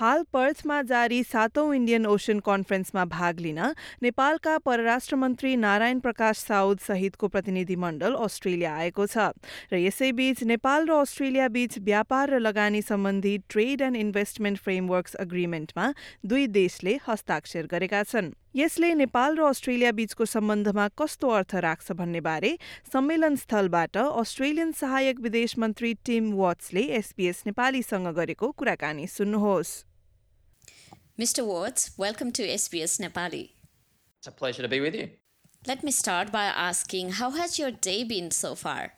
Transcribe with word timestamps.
हाल 0.00 0.22
पर्थमा 0.32 0.80
जारी 0.82 1.22
सातौं 1.22 1.72
इन्डियन 1.74 2.06
ओसन 2.06 2.38
कन्फरेन्समा 2.44 3.04
भाग 3.06 3.40
लिन 3.40 3.58
नेपालका 4.02 4.56
परराष्ट्र 4.58 5.16
मन्त्री 5.16 5.56
नारायण 5.56 5.98
प्रकाश 6.00 6.38
साउद 6.40 6.78
सहितको 6.80 7.28
प्रतिनिधिमण्डल 7.28 8.14
अस्ट्रेलिया 8.26 8.72
आएको 8.76 9.06
छ 9.06 9.26
र 9.72 9.80
यसैबीच 9.82 10.42
नेपाल 10.52 10.86
र 10.88 10.96
अस्ट्रेलिया 11.00 11.48
बीच 11.56 11.78
व्यापार 11.88 12.30
र 12.30 12.38
लगानी 12.40 12.80
सम्बन्धी 12.82 13.36
ट्रेड 13.48 13.82
एन्ड 13.82 13.96
इन्भेस्टमेन्ट 13.96 14.58
फ्रेमवर्क्स 14.60 15.20
अग्रिमेन्टमा 15.26 15.92
दुई 16.24 16.46
देशले 16.56 16.96
हस्ताक्षर 17.08 17.68
गरेका 17.74 18.02
छन्। 18.04 18.32
यसले 18.56 18.94
नेपाल 19.02 19.36
र 19.36 19.44
अस्ट्रेलिया 19.50 19.92
बीचको 20.00 20.24
सम्बन्धमा 20.26 20.88
कस्तो 20.96 21.34
अर्थ 21.40 21.54
राख्छ 21.66 21.98
भन्ने 22.00 22.20
बारे 22.22 22.56
सम्मेलन 22.88 23.36
स्थलबाट 23.44 24.00
अस्ट्रेलियन 24.00 24.72
सहायक 24.80 25.20
विदेश 25.20 25.58
मन्त्री 25.60 25.94
टिम 26.06 26.32
वाट्सले 26.40 26.88
एसपीएस 26.98 27.46
नेपालीसँग 27.46 28.12
गरेको 28.16 28.50
कुराकानी 28.56 29.06
सुन्नुहोस्। 29.18 29.76
Mr. 31.20 31.44
Watts, 31.44 31.90
welcome 31.98 32.32
to 32.32 32.48
SBS 32.48 32.98
Nepali. 32.98 33.50
It's 34.16 34.26
a 34.26 34.32
pleasure 34.32 34.62
to 34.62 34.68
be 34.68 34.80
with 34.80 34.94
you. 34.94 35.10
Let 35.66 35.84
me 35.84 35.90
start 35.90 36.32
by 36.32 36.44
asking 36.44 37.10
how 37.10 37.32
has 37.32 37.58
your 37.58 37.70
day 37.70 38.04
been 38.04 38.30
so 38.30 38.54
far? 38.54 38.94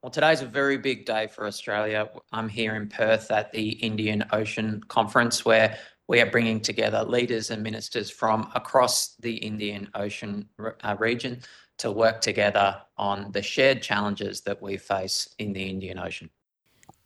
Well, 0.00 0.08
today's 0.08 0.40
a 0.40 0.46
very 0.46 0.78
big 0.78 1.04
day 1.04 1.26
for 1.26 1.46
Australia. 1.46 2.08
I'm 2.32 2.48
here 2.48 2.74
in 2.74 2.88
Perth 2.88 3.30
at 3.30 3.52
the 3.52 3.72
Indian 3.72 4.24
Ocean 4.32 4.82
Conference 4.88 5.44
where 5.44 5.76
we 6.08 6.22
are 6.22 6.30
bringing 6.30 6.58
together 6.58 7.04
leaders 7.04 7.50
and 7.50 7.62
ministers 7.62 8.08
from 8.08 8.50
across 8.54 9.16
the 9.16 9.34
Indian 9.34 9.90
Ocean 9.92 10.48
uh, 10.58 10.96
region 10.98 11.42
to 11.76 11.92
work 11.92 12.22
together 12.22 12.80
on 12.96 13.30
the 13.32 13.42
shared 13.42 13.82
challenges 13.82 14.40
that 14.40 14.62
we 14.62 14.78
face 14.78 15.28
in 15.38 15.52
the 15.52 15.68
Indian 15.68 15.98
Ocean. 15.98 16.30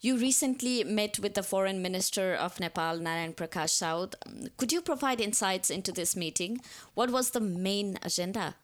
You 0.07 0.17
recently 0.17 0.85
met 0.85 1.19
with 1.19 1.35
the 1.35 1.43
Foreign 1.43 1.83
Minister 1.83 2.33
of 2.33 2.61
Nepal, 2.61 2.97
Narayan 2.99 3.33
Prakash 3.33 3.75
Saud. 3.75 4.15
Could 4.57 4.71
you 4.71 4.81
provide 4.81 5.21
insights 5.21 5.69
into 5.69 5.91
this 5.91 6.15
meeting? 6.15 6.61
What 6.95 7.11
was 7.11 7.31
the 7.31 7.41
main 7.41 7.99
agenda? 8.03 8.55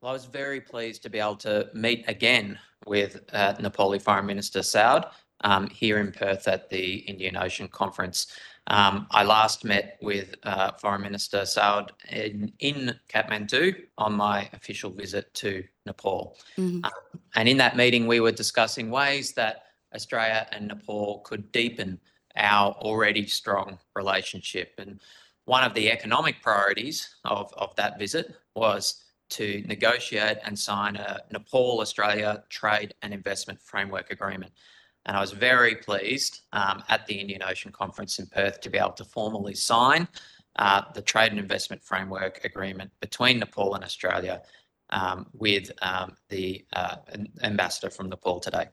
Well, 0.00 0.08
I 0.08 0.14
was 0.14 0.24
very 0.24 0.62
pleased 0.62 1.02
to 1.02 1.10
be 1.10 1.18
able 1.18 1.36
to 1.48 1.68
meet 1.74 2.06
again 2.08 2.58
with 2.86 3.20
uh, 3.34 3.52
Nepali 3.56 4.00
Foreign 4.00 4.24
Minister 4.24 4.60
Saud 4.60 5.10
um, 5.42 5.68
here 5.68 5.98
in 5.98 6.10
Perth 6.10 6.48
at 6.48 6.70
the 6.70 7.00
Indian 7.00 7.36
Ocean 7.36 7.68
Conference. 7.68 8.28
Um, 8.68 9.08
I 9.10 9.24
last 9.24 9.66
met 9.66 9.98
with 10.00 10.36
uh, 10.44 10.72
Foreign 10.72 11.02
Minister 11.02 11.40
Saud 11.40 11.90
in, 12.08 12.50
in, 12.60 12.98
Kathmandu 13.10 13.74
on 13.98 14.14
my 14.14 14.48
official 14.54 14.90
visit 14.90 15.34
to 15.34 15.64
Nepal. 15.84 16.38
Mm-hmm. 16.56 16.82
Um, 16.86 17.20
and 17.34 17.46
in 17.46 17.58
that 17.58 17.76
meeting, 17.76 18.06
we 18.06 18.20
were 18.20 18.32
discussing 18.32 18.90
ways 18.90 19.34
that 19.34 19.64
Australia 19.94 20.46
and 20.52 20.68
Nepal 20.68 21.20
could 21.20 21.50
deepen 21.52 22.00
our 22.36 22.72
already 22.72 23.26
strong 23.26 23.78
relationship. 23.94 24.72
And 24.78 25.00
one 25.44 25.64
of 25.64 25.74
the 25.74 25.90
economic 25.90 26.42
priorities 26.42 27.16
of, 27.24 27.52
of 27.56 27.74
that 27.76 27.98
visit 27.98 28.34
was 28.54 29.04
to 29.30 29.62
negotiate 29.66 30.38
and 30.44 30.58
sign 30.58 30.96
a 30.96 31.20
Nepal 31.30 31.80
Australia 31.80 32.44
Trade 32.48 32.94
and 33.02 33.12
Investment 33.12 33.60
Framework 33.60 34.10
Agreement. 34.10 34.52
And 35.06 35.16
I 35.16 35.20
was 35.20 35.32
very 35.32 35.74
pleased 35.74 36.42
um, 36.52 36.82
at 36.88 37.06
the 37.06 37.14
Indian 37.14 37.42
Ocean 37.42 37.72
Conference 37.72 38.18
in 38.18 38.26
Perth 38.26 38.60
to 38.60 38.70
be 38.70 38.78
able 38.78 38.92
to 38.92 39.04
formally 39.04 39.54
sign 39.54 40.08
uh, 40.56 40.82
the 40.94 41.02
Trade 41.02 41.30
and 41.30 41.38
Investment 41.38 41.82
Framework 41.82 42.44
Agreement 42.44 42.90
between 43.00 43.38
Nepal 43.38 43.74
and 43.74 43.84
Australia 43.84 44.42
um, 44.90 45.26
with 45.32 45.70
um, 45.82 46.14
the 46.28 46.64
uh, 46.74 46.96
ambassador 47.42 47.90
from 47.90 48.08
Nepal 48.08 48.40
today. 48.40 48.68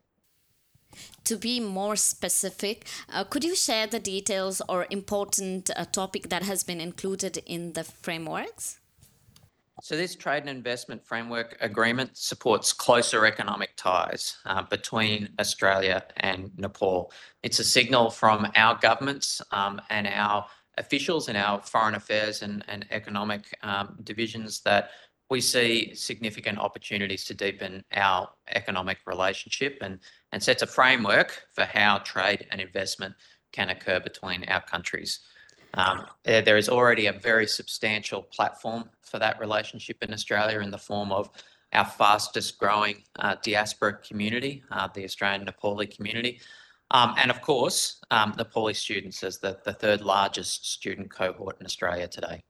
To 1.26 1.38
be 1.38 1.60
more 1.60 1.96
specific, 1.96 2.86
uh, 3.12 3.24
could 3.24 3.44
you 3.44 3.56
share 3.56 3.88
the 3.88 4.00
details 4.00 4.62
or 4.70 4.88
important 4.90 5.70
uh, 5.76 5.86
topic 5.86 6.30
that 6.30 6.44
has 6.44 6.64
been 6.64 6.82
included 6.82 7.42
in 7.46 7.74
the 7.74 7.84
frameworks? 7.84 8.80
So, 9.82 9.98
this 9.98 10.16
trade 10.16 10.40
and 10.40 10.50
investment 10.50 11.06
framework 11.06 11.58
agreement 11.60 12.16
supports 12.16 12.72
closer 12.72 13.26
economic 13.26 13.72
ties 13.76 14.38
uh, 14.46 14.62
between 14.62 15.30
Australia 15.38 16.02
and 16.18 16.50
Nepal. 16.58 17.12
It's 17.44 17.60
a 17.60 17.64
signal 17.64 18.10
from 18.10 18.48
our 18.56 18.80
governments 18.80 19.42
um, 19.52 19.82
and 19.90 20.08
our 20.08 20.46
officials 20.78 21.28
in 21.28 21.36
our 21.36 21.62
foreign 21.62 21.96
affairs 21.96 22.42
and, 22.42 22.64
and 22.68 22.86
economic 22.90 23.58
um, 23.64 23.98
divisions 24.04 24.62
that 24.62 24.92
we 25.30 25.42
see 25.42 25.94
significant 25.96 26.60
opportunities 26.60 27.24
to 27.26 27.34
deepen 27.34 27.84
our 27.94 28.30
economic 28.50 29.00
relationship 29.06 29.78
and, 29.82 30.00
and 30.32 30.42
sets 30.42 30.62
a 30.62 30.68
framework 30.68 31.44
for 31.54 31.64
how 31.66 31.98
trade 32.00 32.46
and 32.52 32.62
investment 32.62 33.16
can 33.52 33.70
occur 33.70 34.00
between 34.00 34.44
our 34.48 34.62
countries. 34.62 35.22
Um, 35.74 36.06
there, 36.24 36.58
is 36.58 36.70
already 36.70 37.08
a 37.08 37.14
very 37.14 37.48
substantial 37.48 38.22
platform 38.22 38.90
for 39.02 39.20
that 39.20 39.40
relationship 39.40 39.98
in 40.02 40.14
Australia 40.14 40.60
in 40.60 40.72
the 40.72 40.78
form 40.78 41.12
of 41.12 41.30
our 41.74 41.86
fastest 41.86 42.58
growing 42.58 43.04
uh, 43.20 43.36
diaspora 43.42 43.98
community, 43.98 44.64
uh, 44.72 44.88
the 44.94 45.04
Australian 45.04 45.46
Nepali 45.46 45.94
community. 45.94 46.40
Um, 46.92 47.16
and 47.18 47.30
of 47.30 47.42
course, 47.42 48.00
um, 48.12 48.34
Nepali 48.34 48.76
students 48.76 49.24
as 49.24 49.40
the, 49.40 49.60
the 49.66 49.74
third 49.74 50.02
largest 50.02 50.72
student 50.72 51.10
cohort 51.10 51.58
in 51.60 51.66
Australia 51.66 52.08
today. 52.08 52.44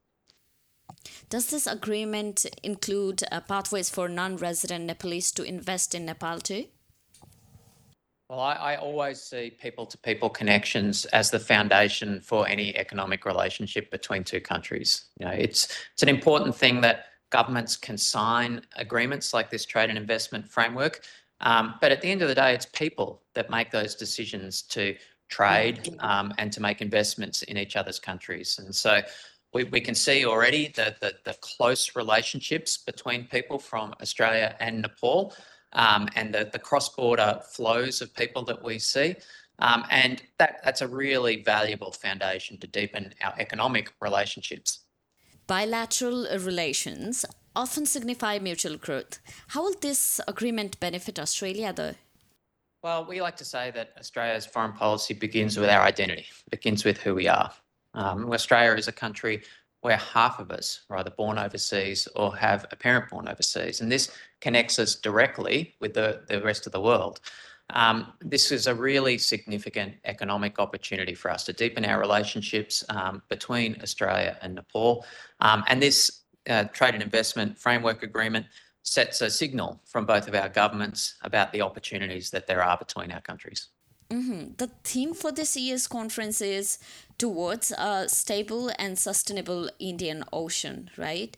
Does 1.30 1.48
this 1.48 1.68
agreement 1.68 2.46
include 2.64 3.24
uh, 3.32 3.42
pathways 3.42 3.90
for 3.90 4.08
non 4.08 4.38
resident 4.38 4.86
Nepalese 4.86 5.32
to 5.34 5.44
invest 5.44 5.96
in 5.96 6.06
Nepal 6.06 6.40
too? 6.40 6.66
Well, 8.30 8.40
I, 8.40 8.54
I 8.54 8.76
always 8.78 9.22
see 9.22 9.52
people 9.52 9.86
to 9.86 9.98
people 10.00 10.30
connections 10.30 11.06
as 11.06 11.30
the 11.30 11.40
foundation 11.40 12.22
for 12.22 12.48
any 12.48 12.76
economic 12.76 13.24
relationship 13.26 13.92
between 13.92 14.24
two 14.24 14.42
countries. 14.42 15.06
You 15.20 15.28
know, 15.28 15.32
it's 15.32 15.68
it's 15.94 16.02
an 16.02 16.10
important 16.10 16.56
thing 16.56 16.82
that 16.82 17.06
governments 17.30 17.78
can 17.78 17.98
sign 17.98 18.62
agreements 18.78 19.34
like 19.34 19.50
this 19.52 19.66
trade 19.66 19.90
and 19.90 19.98
investment 19.98 20.50
framework. 20.50 21.02
Um, 21.42 21.76
but 21.82 21.92
at 21.92 22.02
the 22.02 22.10
end 22.10 22.22
of 22.22 22.30
the 22.30 22.36
day, 22.36 22.54
it's 22.54 22.66
people 22.66 23.22
that 23.34 23.50
make 23.50 23.70
those 23.70 23.94
decisions 23.94 24.62
to 24.64 24.96
trade 25.28 25.96
um, 26.00 26.34
and 26.38 26.52
to 26.54 26.62
make 26.62 26.82
investments 26.82 27.44
in 27.44 27.58
each 27.58 27.76
other's 27.76 28.00
countries. 28.00 28.60
And 28.60 28.74
so 28.74 29.02
we, 29.64 29.80
can 29.80 29.96
see 29.96 30.26
already 30.26 30.68
the, 30.68 31.16
close 31.42 31.96
relationships 31.96 32.78
between 32.78 33.26
people 33.28 33.58
from 33.58 33.94
Australia 34.02 34.56
and 34.60 34.82
Nepal 34.82 35.34
um, 35.74 36.10
and 36.16 36.34
the, 36.34 36.50
the 36.52 36.60
cross-border 36.60 37.40
flows 37.50 38.02
of 38.02 38.14
people 38.14 38.44
that 38.46 38.62
we 38.62 38.80
see. 38.80 39.16
Um, 39.60 39.86
and 39.90 40.22
that's 40.38 40.82
a 40.82 40.88
really 40.88 41.42
valuable 41.42 41.94
foundation 41.94 42.58
to 42.58 42.68
deepen 42.68 43.14
our 43.24 43.34
economic 43.40 43.94
relationships. 44.02 44.82
Bilateral 45.48 46.28
relations 46.40 47.26
often 47.56 47.86
signify 47.86 48.40
mutual 48.40 48.76
growth. 48.76 49.20
How 49.50 49.64
will 49.64 49.76
this 49.80 50.20
agreement 50.28 50.78
benefit 50.82 51.18
Australia, 51.18 51.72
though? 51.72 51.96
Well, 52.84 53.06
we 53.06 53.22
like 53.22 53.38
to 53.38 53.46
say 53.46 53.72
that 53.72 53.94
Australia's 53.98 54.46
foreign 54.46 54.74
policy 54.74 55.14
begins 55.14 55.58
with 55.58 55.70
our 55.70 55.82
identity, 55.82 56.26
begins 56.52 56.84
with 56.84 56.98
who 56.98 57.16
we 57.16 57.30
are. 57.30 57.52
Um, 57.96 58.32
Australia 58.32 58.74
is 58.78 58.88
a 58.88 58.92
country 58.92 59.44
where 59.82 59.98
half 59.98 60.40
of 60.40 60.52
us 60.52 60.82
are 60.90 60.98
either 60.98 61.12
born 61.12 61.38
overseas 61.38 62.08
or 62.16 62.36
have 62.36 62.66
a 62.72 62.76
parent 62.76 63.10
born 63.10 63.28
overseas, 63.28 63.82
and 63.82 63.92
this 63.92 64.12
connects 64.42 64.80
us 64.80 64.96
directly 64.96 65.76
with 65.80 65.94
the, 65.94 66.22
the 66.28 66.42
rest 66.42 66.66
of 66.66 66.72
the 66.72 66.82
world. 66.82 67.20
Um, 67.72 68.14
this 68.22 68.52
is 68.52 68.68
a 68.68 68.76
really 68.76 69.18
significant 69.18 69.96
economic 70.06 70.60
opportunity 70.60 71.16
for 71.16 71.32
us 71.32 71.44
to 71.46 71.54
deepen 71.54 71.86
our 71.86 72.00
relationships 72.00 72.84
um, 72.90 73.22
between 73.30 73.82
Australia 73.82 74.38
and 74.42 74.56
Nepal. 74.56 75.06
Um, 75.40 75.64
and 75.68 75.82
this 75.82 76.24
uh, 76.50 76.66
trade 76.66 76.94
and 76.94 77.04
investment 77.04 77.58
framework 77.58 78.04
agreement 78.04 78.46
sets 78.84 79.22
a 79.22 79.32
signal 79.32 79.82
from 79.86 80.06
both 80.06 80.28
of 80.28 80.36
our 80.36 80.48
governments 80.48 81.16
about 81.24 81.52
the 81.52 81.62
opportunities 81.62 82.30
that 82.30 82.46
there 82.46 82.64
are 82.64 82.78
between 82.78 83.12
our 83.12 83.22
countries. 83.22 83.70
Mm-hmm. 84.16 84.54
The 84.58 84.70
theme 84.84 85.14
for 85.14 85.32
this 85.32 85.58
year's 85.58 85.88
conference 85.88 86.40
is 86.40 86.80
towards 87.18 87.72
a 87.72 88.08
stable 88.08 88.72
and 88.80 88.98
sustainable 88.98 89.70
Indian 89.78 90.24
Ocean, 90.32 90.90
right? 90.96 91.36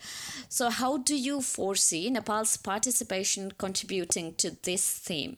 So, 0.48 0.70
how 0.70 0.98
do 0.98 1.16
you 1.16 1.42
foresee 1.42 2.08
Nepal's 2.12 2.56
participation 2.58 3.54
contributing 3.58 4.36
to 4.36 4.56
this 4.62 4.92
theme? 4.92 5.38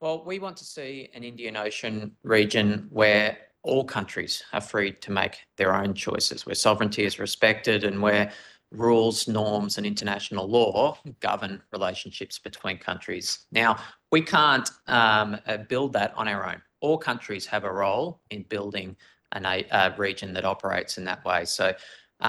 Well, 0.00 0.24
we 0.24 0.38
want 0.38 0.56
to 0.58 0.64
see 0.64 1.10
an 1.14 1.22
Indian 1.22 1.56
Ocean 1.56 2.16
region 2.22 2.86
where 2.90 3.36
all 3.62 3.84
countries 3.84 4.42
are 4.54 4.60
free 4.60 4.92
to 4.92 5.10
make 5.10 5.40
their 5.58 5.74
own 5.74 5.92
choices, 5.92 6.46
where 6.46 6.54
sovereignty 6.54 7.04
is 7.04 7.18
respected 7.18 7.84
and 7.84 8.00
where 8.00 8.32
rules, 8.72 9.28
norms, 9.28 9.76
and 9.76 9.86
international 9.86 10.48
law 10.48 10.98
govern 11.20 11.62
relationships 11.72 12.38
between 12.38 12.78
countries. 12.78 13.46
Now, 13.52 13.78
we 14.16 14.22
can't 14.22 14.68
um, 14.86 15.28
uh, 15.46 15.58
build 15.72 15.90
that 15.92 16.10
on 16.20 16.26
our 16.26 16.42
own. 16.50 16.60
All 16.84 16.98
countries 17.10 17.44
have 17.54 17.64
a 17.64 17.72
role 17.84 18.06
in 18.34 18.40
building 18.54 18.88
an, 19.32 19.44
a 19.44 19.94
region 20.06 20.32
that 20.36 20.44
operates 20.54 20.92
in 20.98 21.04
that 21.10 21.20
way. 21.30 21.40
So, 21.44 21.66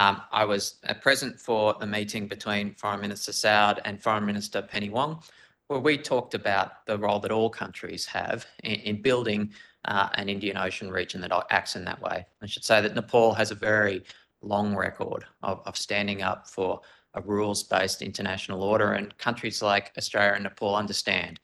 Um, 0.02 0.16
I 0.42 0.44
was 0.54 0.64
uh, 0.90 0.96
present 1.08 1.34
for 1.48 1.64
the 1.82 1.90
meeting 1.98 2.24
between 2.36 2.66
Foreign 2.82 3.02
Minister 3.06 3.34
Saud 3.44 3.76
and 3.86 4.04
Foreign 4.06 4.26
Minister 4.32 4.60
Penny 4.74 4.90
Wong, 4.90 5.12
where 5.70 5.84
we 5.88 5.94
talked 5.98 6.34
about 6.42 6.68
the 6.90 6.98
role 7.06 7.20
that 7.22 7.32
all 7.38 7.50
countries 7.64 8.04
have 8.20 8.40
in, 8.70 8.78
in 8.90 9.02
building 9.10 9.42
uh, 9.92 10.08
an 10.20 10.28
Indian 10.36 10.58
Ocean 10.68 10.90
region 11.00 11.22
that 11.22 11.32
acts 11.58 11.76
in 11.78 11.86
that 11.86 12.02
way. 12.08 12.18
I 12.44 12.48
should 12.52 12.66
say 12.66 12.78
that 12.82 12.96
Nepal 12.96 13.34
has 13.42 13.52
a 13.52 13.56
very 13.72 13.98
long 14.42 14.76
record 14.88 15.22
of, 15.50 15.56
of 15.70 15.74
standing 15.88 16.20
up 16.30 16.40
for 16.56 16.70
a 17.14 17.22
rules-based 17.22 18.02
international 18.10 18.62
order, 18.72 18.90
and 18.98 19.18
countries 19.28 19.62
like 19.72 19.86
Australia 19.98 20.34
and 20.38 20.44
Nepal 20.44 20.76
understand 20.84 21.36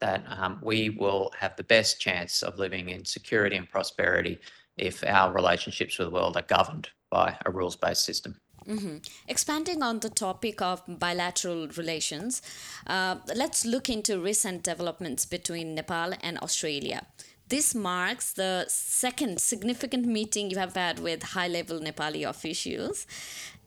that 0.00 0.24
um, 0.28 0.58
we 0.62 0.90
will 0.90 1.32
have 1.38 1.56
the 1.56 1.64
best 1.64 2.00
chance 2.00 2.42
of 2.42 2.58
living 2.58 2.88
in 2.88 3.04
security 3.04 3.56
and 3.56 3.68
prosperity 3.68 4.38
if 4.76 5.02
our 5.04 5.32
relationships 5.32 5.98
with 5.98 6.08
the 6.08 6.14
world 6.14 6.36
are 6.36 6.42
governed 6.42 6.88
by 7.10 7.36
a 7.46 7.50
rules 7.50 7.76
based 7.76 8.04
system. 8.04 8.36
Mm-hmm. 8.68 8.96
Expanding 9.28 9.82
on 9.82 10.00
the 10.00 10.10
topic 10.10 10.60
of 10.60 10.82
bilateral 10.88 11.68
relations, 11.68 12.42
uh, 12.86 13.16
let's 13.34 13.64
look 13.64 13.88
into 13.88 14.18
recent 14.20 14.64
developments 14.64 15.24
between 15.24 15.74
Nepal 15.76 16.14
and 16.20 16.36
Australia. 16.38 17.06
This 17.48 17.76
marks 17.76 18.32
the 18.32 18.64
second 18.68 19.40
significant 19.40 20.04
meeting 20.04 20.50
you 20.50 20.58
have 20.58 20.74
had 20.74 20.98
with 20.98 21.22
high 21.22 21.46
level 21.46 21.78
Nepali 21.78 22.28
officials. 22.28 23.06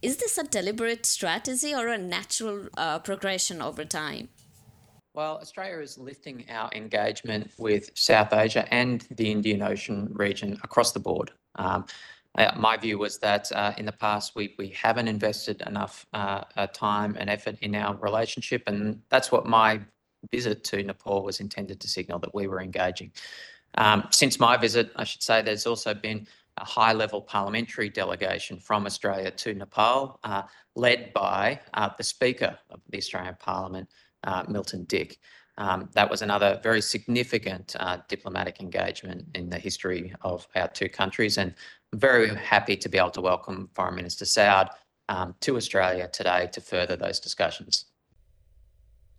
Is 0.01 0.17
this 0.17 0.37
a 0.37 0.43
deliberate 0.43 1.05
strategy 1.05 1.73
or 1.73 1.87
a 1.87 1.97
natural 1.97 2.67
uh, 2.75 2.99
progression 2.99 3.61
over 3.61 3.85
time? 3.85 4.27
Well, 5.19 5.39
Australia 5.41 5.79
is 5.79 5.97
lifting 5.97 6.45
our 6.49 6.69
engagement 6.73 7.51
with 7.57 7.89
South 7.93 8.31
Asia 8.31 8.65
and 8.73 9.05
the 9.17 9.29
Indian 9.29 9.61
Ocean 9.61 10.07
region 10.13 10.57
across 10.63 10.93
the 10.93 11.01
board. 11.01 11.33
Um, 11.55 11.87
uh, 12.35 12.53
my 12.55 12.77
view 12.77 12.97
was 12.97 13.17
that 13.17 13.51
uh, 13.51 13.73
in 13.77 13.85
the 13.85 13.91
past 13.91 14.33
we 14.37 14.55
we 14.57 14.69
haven't 14.69 15.09
invested 15.09 15.61
enough 15.67 16.05
uh, 16.13 16.45
uh, 16.55 16.67
time 16.67 17.17
and 17.19 17.29
effort 17.29 17.57
in 17.59 17.75
our 17.75 17.97
relationship, 17.97 18.63
and 18.67 19.01
that's 19.09 19.29
what 19.29 19.45
my 19.45 19.81
visit 20.31 20.63
to 20.63 20.81
Nepal 20.83 21.21
was 21.21 21.41
intended 21.41 21.81
to 21.81 21.89
signal 21.89 22.19
that 22.19 22.33
we 22.33 22.47
were 22.47 22.61
engaging. 22.61 23.11
Um, 23.75 24.07
since 24.11 24.39
my 24.39 24.55
visit, 24.55 24.89
I 24.95 25.03
should 25.03 25.21
say 25.21 25.41
there's 25.41 25.67
also 25.67 25.93
been 25.93 26.27
a 26.55 26.63
high-level 26.63 27.23
parliamentary 27.23 27.89
delegation 27.89 28.57
from 28.57 28.85
Australia 28.85 29.31
to 29.31 29.53
Nepal, 29.53 30.17
uh, 30.23 30.43
led 30.77 31.11
by 31.13 31.59
the 31.97 32.03
Speaker 32.03 32.57
of 32.69 32.79
the 32.89 32.97
Australian 32.97 33.35
Parliament, 33.37 33.89
uh, 34.23 34.43
Milton 34.47 34.85
Dick. 34.85 35.19
Um, 35.57 35.89
that 35.93 36.09
was 36.09 36.21
another 36.21 36.59
very 36.63 36.81
significant 36.81 37.75
uh, 37.79 37.97
diplomatic 38.07 38.61
engagement 38.61 39.25
in 39.35 39.49
the 39.49 39.59
history 39.59 40.13
of 40.21 40.47
our 40.55 40.69
two 40.69 40.87
countries. 40.87 41.37
And 41.37 41.53
very 41.93 42.33
happy 42.35 42.77
to 42.77 42.89
be 42.89 42.97
able 42.97 43.11
to 43.11 43.21
welcome 43.21 43.69
Foreign 43.73 43.95
Minister 43.95 44.25
Saud 44.25 44.69
um, 45.09 45.35
to 45.41 45.57
Australia 45.57 46.07
today 46.11 46.49
to 46.53 46.61
further 46.61 46.95
those 46.95 47.19
discussions. 47.19 47.85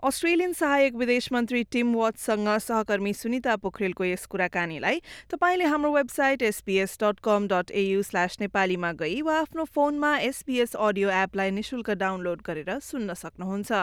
Australian 0.02 0.52
सहायक 0.56 0.94
विदेश 0.96 1.28
मन्त्री 1.32 1.62
Tim 1.72 1.92
वाटसँग 1.94 2.48
सहकर्मी 2.66 3.12
Sunita 3.14 3.56
पोखरेलको 3.64 4.04
yes 4.04 4.24
कुराकानीलाई 4.32 5.00
तपाईँले 5.32 5.64
हाम्रो 5.72 5.92
website 5.92 6.42
SBS 6.42 6.96
dot 7.02 7.20
com 7.26 7.48
dot 7.52 7.70
AU 7.82 8.02
slash 8.08 8.40
नेपालीमा 8.40 8.92
गई 9.02 9.20
वा 9.28 9.34
आफ्नो 9.40 9.64
फोनमा 9.76 10.16
एसबिएस 10.32 10.74
अडियो 10.88 11.10
एपलाई 11.18 11.50
निशुल्क 11.58 11.90
डाउनलोड 12.04 12.42
गरेर 12.46 12.78
सुन्न 12.88 13.14
सक्नुहुन्छ 13.24 13.82